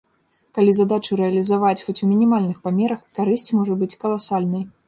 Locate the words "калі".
0.57-0.71